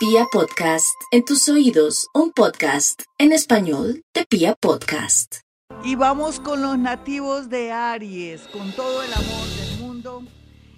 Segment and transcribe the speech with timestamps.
[0.00, 5.40] Pia Podcast, en tus oídos, un podcast en español de Pia Podcast.
[5.84, 10.22] Y vamos con los nativos de Aries, con todo el amor del mundo.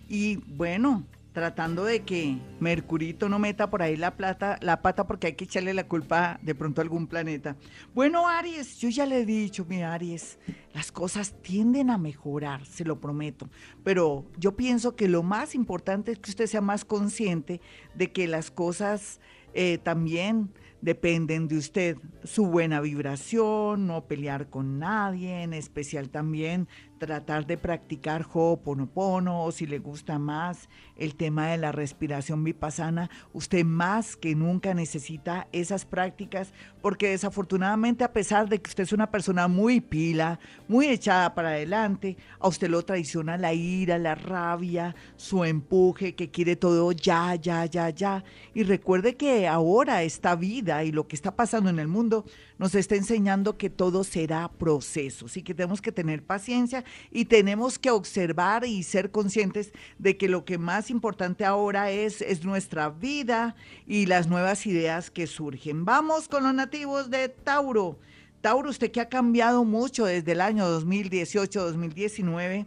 [0.09, 5.29] Y bueno, tratando de que Mercurito no meta por ahí la plata, la pata porque
[5.29, 7.57] hay que echarle la culpa de pronto a algún planeta.
[7.95, 10.39] Bueno, Aries, yo ya le he dicho, mi Aries,
[10.75, 13.49] las cosas tienden a mejorar, se lo prometo.
[13.83, 17.61] Pero yo pienso que lo más importante es que usted sea más consciente
[17.95, 19.21] de que las cosas
[19.55, 20.51] eh, también
[20.83, 26.69] dependen de usted, su buena vibración, no pelear con nadie, en especial también
[27.03, 33.11] tratar de practicar Ho'oponopono o si le gusta más el tema de la respiración vipassana,
[33.33, 38.93] usted más que nunca necesita esas prácticas porque desafortunadamente a pesar de que usted es
[38.93, 44.15] una persona muy pila, muy echada para adelante, a usted lo traiciona la ira, la
[44.15, 48.23] rabia, su empuje, que quiere todo ya, ya, ya, ya.
[48.55, 52.25] Y recuerde que ahora esta vida y lo que está pasando en el mundo
[52.63, 57.77] nos está enseñando que todo será proceso, y que tenemos que tener paciencia y tenemos
[57.77, 62.89] que observar y ser conscientes de que lo que más importante ahora es, es nuestra
[62.89, 65.85] vida y las nuevas ideas que surgen.
[65.85, 67.99] Vamos con los nativos de Tauro.
[68.41, 72.67] Tauro, usted que ha cambiado mucho desde el año 2018-2019,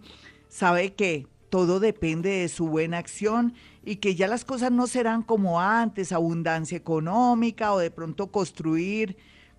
[0.50, 3.54] sabe que todo depende de su buena acción
[3.86, 9.16] y que ya las cosas no serán como antes, abundancia económica o de pronto construir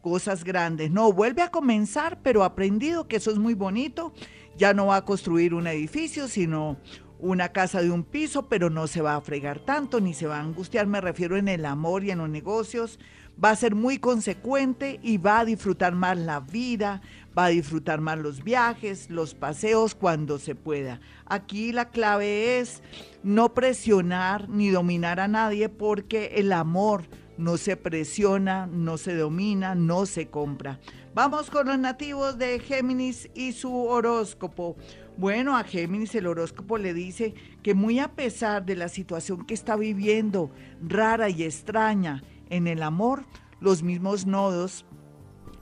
[0.07, 0.93] cosas grandes.
[0.93, 4.13] No, vuelve a comenzar, pero aprendido que eso es muy bonito
[4.57, 6.77] ya no va a construir un edificio, sino
[7.19, 10.37] una casa de un piso, pero no se va a fregar tanto ni se va
[10.37, 13.01] a angustiar, me refiero en el amor y en los negocios.
[13.45, 17.03] Va a ser muy consecuente y va a disfrutar más la vida,
[17.37, 21.01] va a disfrutar más los viajes, los paseos cuando se pueda.
[21.25, 22.81] Aquí la clave es
[23.25, 29.75] no presionar ni dominar a nadie porque el amor no se presiona, no se domina,
[29.75, 30.81] no se compra.
[31.15, 34.77] Vamos con los nativos de Géminis y su horóscopo.
[35.17, 39.55] Bueno, a Géminis el horóscopo le dice que muy a pesar de la situación que
[39.55, 40.51] está viviendo,
[40.83, 43.25] rara y extraña en el amor,
[43.61, 44.85] los mismos nodos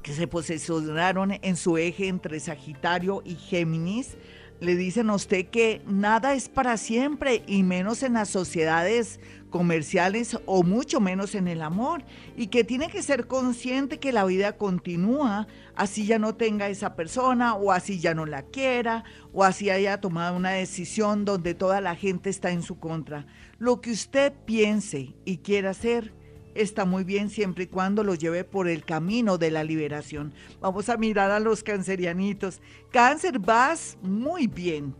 [0.02, 4.16] que se posicionaron en su eje entre Sagitario y Géminis
[4.60, 9.20] le dicen a usted que nada es para siempre y menos en las sociedades
[9.50, 12.02] comerciales o mucho menos en el amor
[12.36, 16.96] y que tiene que ser consciente que la vida continúa así ya no tenga esa
[16.96, 21.80] persona o así ya no la quiera o así haya tomado una decisión donde toda
[21.80, 23.26] la gente está en su contra.
[23.58, 26.12] Lo que usted piense y quiera hacer
[26.54, 30.32] está muy bien siempre y cuando lo lleve por el camino de la liberación.
[30.60, 32.60] Vamos a mirar a los cancerianitos.
[32.90, 34.94] Cáncer, vas muy bien,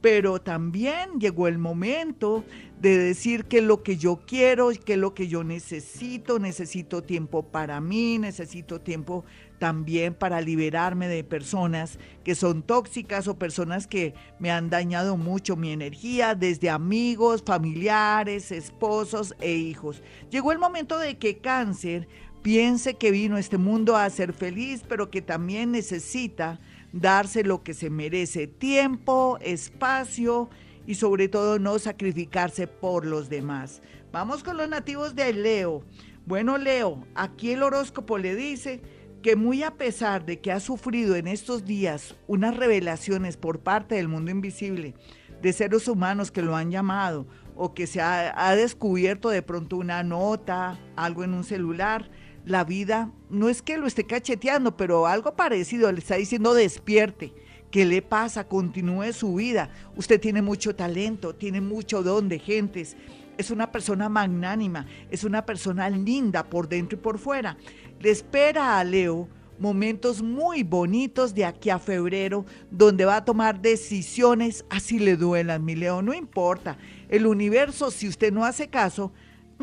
[0.00, 2.44] pero también llegó el momento
[2.80, 7.80] de decir que lo que yo quiero, que lo que yo necesito, necesito tiempo para
[7.80, 9.24] mí, necesito tiempo
[9.60, 15.54] también para liberarme de personas que son tóxicas o personas que me han dañado mucho
[15.54, 20.02] mi energía, desde amigos, familiares, esposos e hijos.
[20.30, 22.08] Llegó el momento de que cáncer
[22.42, 26.58] piense que vino a este mundo a ser feliz, pero que también necesita
[26.92, 30.48] darse lo que se merece, tiempo, espacio
[30.86, 33.82] y sobre todo no sacrificarse por los demás.
[34.10, 35.84] Vamos con los nativos de Leo.
[36.24, 38.80] Bueno, Leo, aquí el horóscopo le dice
[39.22, 43.96] que muy a pesar de que ha sufrido en estos días unas revelaciones por parte
[43.96, 44.94] del mundo invisible,
[45.42, 50.02] de seres humanos que lo han llamado o que se ha, descubierto de pronto una
[50.02, 52.10] nota, algo en un celular,
[52.46, 57.34] la vida no es que lo esté cacheteando, pero algo parecido, le está diciendo despierte.
[57.70, 58.48] ¿Qué le pasa?
[58.48, 59.70] Continúe su vida.
[59.94, 62.96] Usted tiene mucho talento, tiene mucho don de gentes.
[63.40, 67.56] Es una persona magnánima, es una persona linda por dentro y por fuera.
[67.98, 73.62] Le espera a Leo momentos muy bonitos de aquí a febrero, donde va a tomar
[73.62, 76.76] decisiones, así le duelan, mi Leo, no importa.
[77.08, 79.10] El universo, si usted no hace caso,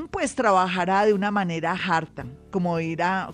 [0.09, 2.25] pues trabajará de una manera harta.
[2.49, 2.77] Como,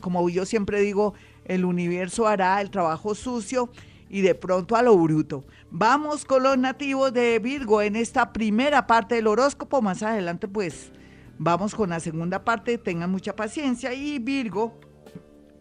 [0.02, 1.14] como yo siempre digo,
[1.46, 3.70] el universo hará el trabajo sucio
[4.14, 5.44] y de pronto a lo bruto.
[5.72, 9.82] Vamos con los nativos de Virgo en esta primera parte del horóscopo.
[9.82, 10.92] Más adelante, pues
[11.40, 12.78] vamos con la segunda parte.
[12.78, 13.92] Tengan mucha paciencia.
[13.92, 14.80] Y Virgo,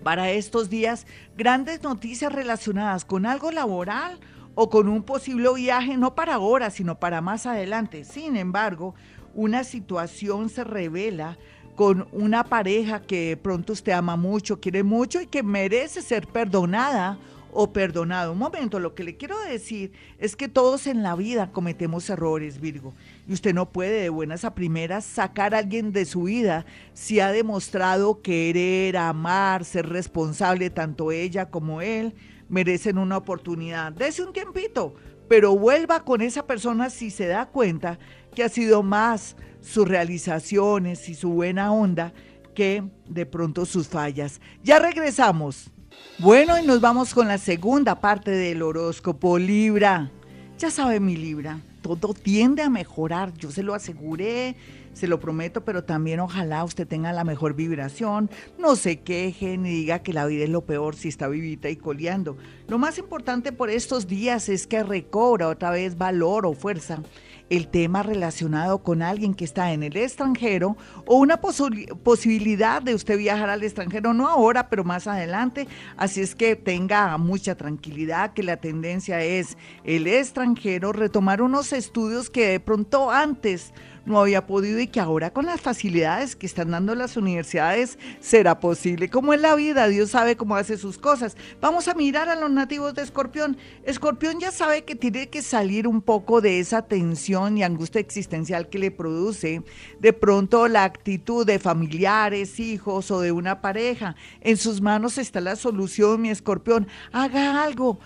[0.04, 4.20] para estos días, grandes noticias relacionadas con algo laboral
[4.54, 8.04] o con un posible viaje, no para ahora, sino para más adelante.
[8.04, 8.94] Sin embargo,
[9.32, 11.38] una situación se revela
[11.75, 17.19] con una pareja que pronto usted ama mucho, quiere mucho y que merece ser perdonada
[17.52, 18.32] o perdonado.
[18.32, 22.60] Un momento, lo que le quiero decir es que todos en la vida cometemos errores,
[22.60, 22.94] Virgo,
[23.28, 26.64] y usted no puede de buenas a primeras sacar a alguien de su vida
[26.94, 32.14] si ha demostrado querer, amar, ser responsable, tanto ella como él
[32.49, 33.93] merecen una oportunidad.
[33.93, 34.94] Dese un tiempito,
[35.28, 37.99] pero vuelva con esa persona si se da cuenta
[38.34, 42.12] que ha sido más sus realizaciones y su buena onda
[42.54, 44.40] que de pronto sus fallas.
[44.62, 45.70] Ya regresamos.
[46.19, 50.11] Bueno, y nos vamos con la segunda parte del horóscopo Libra.
[50.59, 54.55] Ya sabe mi Libra, todo tiende a mejorar, yo se lo aseguré,
[54.93, 59.71] se lo prometo, pero también ojalá usted tenga la mejor vibración, no se queje ni
[59.71, 62.37] diga que la vida es lo peor si está vivita y coleando.
[62.69, 67.03] Lo más importante por estos días es que recobra otra vez valor o fuerza
[67.52, 73.19] el tema relacionado con alguien que está en el extranjero o una posibilidad de usted
[73.19, 75.69] viajar al extranjero, no ahora, pero más adelante.
[75.99, 82.31] Así es que tenga mucha tranquilidad que la tendencia es el extranjero, retomar unos estudios
[82.31, 86.70] que de pronto antes no había podido y que ahora con las facilidades que están
[86.70, 89.08] dando las universidades será posible.
[89.08, 91.37] Como en la vida, Dios sabe cómo hace sus cosas.
[91.60, 93.56] Vamos a mirar a los nativos de Escorpión.
[93.84, 98.69] Escorpión ya sabe que tiene que salir un poco de esa tensión y angustia existencial
[98.69, 99.62] que le produce
[100.00, 104.16] de pronto la actitud de familiares, hijos o de una pareja.
[104.40, 106.88] En sus manos está la solución, mi Escorpión.
[107.12, 107.99] Haga algo.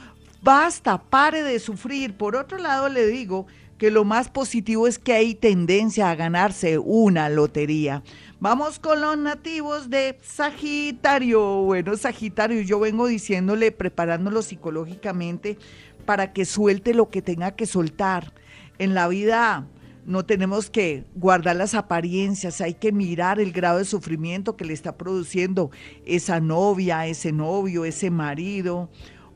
[0.42, 2.16] Basta, pare de sufrir.
[2.16, 3.46] Por otro lado, le digo,
[3.78, 8.02] que lo más positivo es que hay tendencia a ganarse una lotería.
[8.40, 11.62] Vamos con los nativos de Sagitario.
[11.62, 15.58] Bueno, Sagitario, yo vengo diciéndole, preparándolo psicológicamente
[16.04, 18.32] para que suelte lo que tenga que soltar.
[18.78, 19.66] En la vida
[20.06, 24.72] no tenemos que guardar las apariencias, hay que mirar el grado de sufrimiento que le
[24.72, 25.70] está produciendo
[26.04, 28.88] esa novia, ese novio, ese marido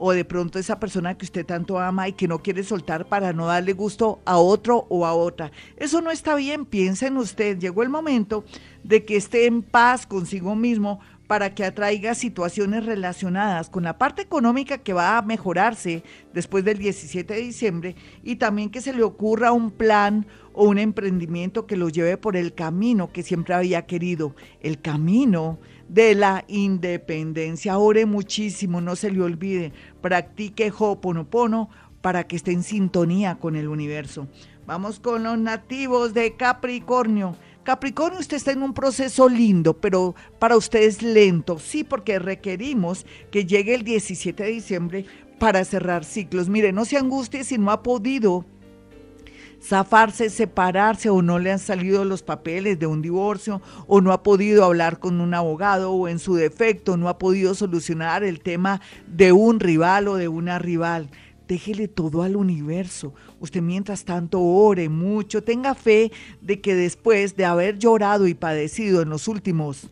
[0.02, 3.34] o de pronto esa persona que usted tanto ama y que no quiere soltar para
[3.34, 5.52] no darle gusto a otro o a otra.
[5.76, 7.58] Eso no está bien, piensa en usted.
[7.58, 8.42] Llegó el momento
[8.82, 14.22] de que esté en paz consigo mismo para que atraiga situaciones relacionadas con la parte
[14.22, 17.94] económica que va a mejorarse después del 17 de diciembre
[18.24, 22.36] y también que se le ocurra un plan o un emprendimiento que lo lleve por
[22.36, 27.76] el camino que siempre había querido, el camino de la independencia.
[27.76, 29.72] Ore muchísimo, no se le olvide.
[30.00, 31.68] Practique Ho'oponopono
[32.00, 34.28] para que esté en sintonía con el universo.
[34.66, 37.36] Vamos con los nativos de Capricornio.
[37.64, 41.58] Capricornio, usted está en un proceso lindo, pero para usted es lento.
[41.58, 45.06] Sí, porque requerimos que llegue el 17 de diciembre
[45.40, 46.48] para cerrar ciclos.
[46.48, 48.46] Mire, no se angustie si no ha podido
[49.62, 54.22] zafarse, separarse o no le han salido los papeles de un divorcio o no ha
[54.22, 58.80] podido hablar con un abogado o en su defecto no ha podido solucionar el tema
[59.06, 61.10] de un rival o de una rival.
[61.46, 63.12] Déjele todo al universo.
[63.40, 69.02] Usted mientras tanto ore mucho, tenga fe de que después de haber llorado y padecido
[69.02, 69.88] en los últimos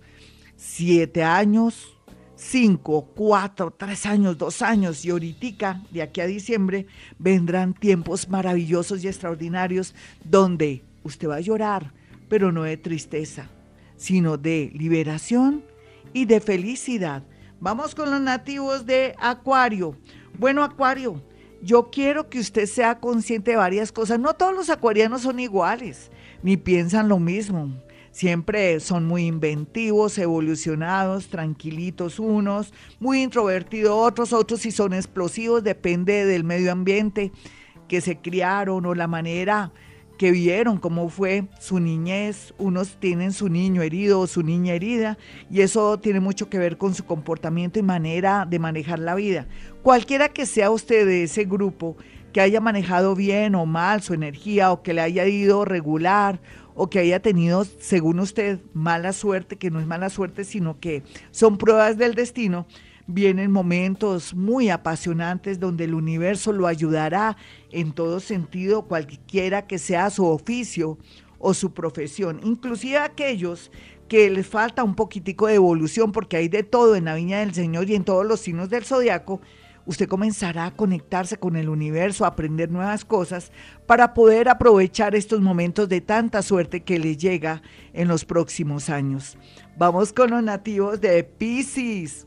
[0.56, 1.97] siete años,
[2.38, 6.86] cinco, cuatro, tres años, dos años y ahorita, de aquí a diciembre,
[7.18, 9.94] vendrán tiempos maravillosos y extraordinarios
[10.24, 11.92] donde usted va a llorar,
[12.28, 13.48] pero no de tristeza,
[13.96, 15.64] sino de liberación
[16.12, 17.24] y de felicidad.
[17.60, 19.96] Vamos con los nativos de Acuario.
[20.38, 21.20] Bueno, Acuario,
[21.60, 24.20] yo quiero que usted sea consciente de varias cosas.
[24.20, 26.12] No todos los acuarianos son iguales,
[26.44, 27.72] ni piensan lo mismo
[28.18, 36.26] siempre son muy inventivos, evolucionados, tranquilitos unos, muy introvertidos otros, otros si son explosivos, depende
[36.26, 37.30] del medio ambiente
[37.86, 39.70] que se criaron o la manera
[40.18, 42.54] que vieron cómo fue su niñez.
[42.58, 45.16] Unos tienen su niño herido o su niña herida
[45.48, 49.46] y eso tiene mucho que ver con su comportamiento y manera de manejar la vida.
[49.84, 51.96] Cualquiera que sea usted de ese grupo,
[52.32, 56.40] que haya manejado bien o mal su energía o que le haya ido regular
[56.80, 61.02] o que haya tenido, según usted, mala suerte, que no es mala suerte, sino que
[61.32, 62.68] son pruebas del destino,
[63.08, 67.36] vienen momentos muy apasionantes donde el universo lo ayudará
[67.72, 70.98] en todo sentido, cualquiera que sea su oficio
[71.40, 73.72] o su profesión, inclusive aquellos
[74.06, 77.54] que les falta un poquitico de evolución, porque hay de todo en la viña del
[77.54, 79.40] Señor y en todos los signos del zodiaco,
[79.88, 83.50] usted comenzará a conectarse con el universo, a aprender nuevas cosas
[83.86, 87.62] para poder aprovechar estos momentos de tanta suerte que le llega
[87.94, 89.38] en los próximos años.
[89.78, 92.26] Vamos con los nativos de Pisces.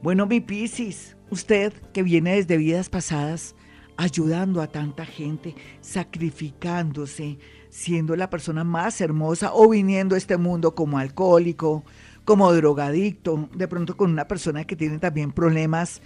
[0.00, 3.56] Bueno, mi Pisces, usted que viene desde vidas pasadas,
[3.96, 10.76] ayudando a tanta gente, sacrificándose, siendo la persona más hermosa o viniendo a este mundo
[10.76, 11.82] como alcohólico,
[12.24, 16.00] como drogadicto, de pronto con una persona que tiene también problemas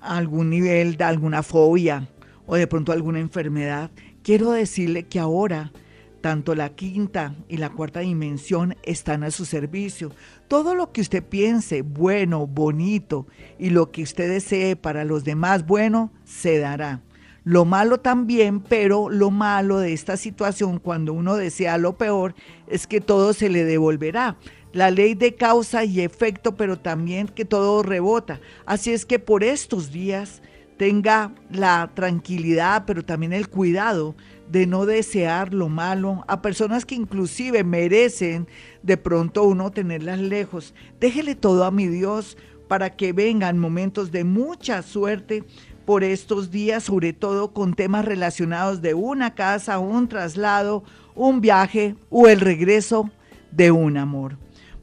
[0.00, 2.08] algún nivel de alguna fobia
[2.46, 3.90] o de pronto alguna enfermedad,
[4.22, 5.72] quiero decirle que ahora
[6.20, 10.12] tanto la quinta y la cuarta dimensión están a su servicio.
[10.48, 13.26] Todo lo que usted piense bueno, bonito
[13.58, 17.02] y lo que usted desee para los demás bueno, se dará.
[17.44, 22.34] Lo malo también, pero lo malo de esta situación cuando uno desea lo peor
[22.66, 24.36] es que todo se le devolverá.
[24.72, 28.40] La ley de causa y efecto, pero también que todo rebota.
[28.66, 30.42] Así es que por estos días
[30.76, 34.14] tenga la tranquilidad, pero también el cuidado
[34.50, 38.46] de no desear lo malo a personas que inclusive merecen
[38.82, 40.74] de pronto uno tenerlas lejos.
[41.00, 45.44] Déjele todo a mi Dios para que vengan momentos de mucha suerte
[45.84, 50.84] por estos días, sobre todo con temas relacionados de una casa, un traslado,
[51.14, 53.10] un viaje o el regreso
[53.50, 54.36] de un amor.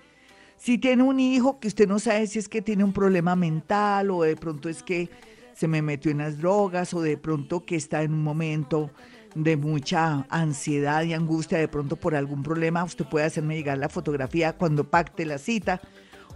[0.58, 4.12] Si tiene un hijo que usted no sabe si es que tiene un problema mental
[4.12, 5.10] o de pronto es que
[5.54, 8.92] se me metió en las drogas o de pronto que está en un momento
[9.34, 13.90] de mucha ansiedad y angustia, de pronto por algún problema, usted puede hacerme llegar la
[13.90, 15.82] fotografía cuando pacte la cita.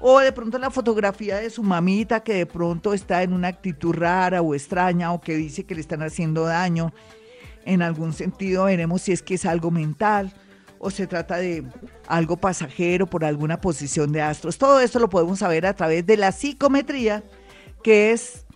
[0.02, 3.94] O de pronto la fotografía de su mamita que de pronto está en una actitud
[3.94, 6.92] rara o extraña o que dice que le están haciendo daño.
[7.66, 10.34] En algún sentido veremos si es que es algo mental
[10.80, 11.64] o se trata de
[12.08, 14.58] algo pasajero por alguna posición de astros.
[14.58, 17.24] Todo esto lo podemos saber a través de la psicometría,
[17.84, 18.48] que es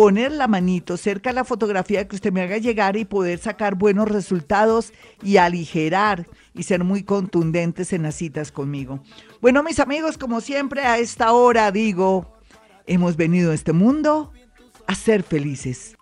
[0.00, 3.74] poner la manito cerca de la fotografía que usted me haga llegar y poder sacar
[3.74, 9.02] buenos resultados y aligerar y ser muy contundentes en las citas conmigo.
[9.42, 12.34] Bueno, mis amigos, como siempre a esta hora digo,
[12.86, 14.32] hemos venido a este mundo
[14.86, 15.98] a ser felices.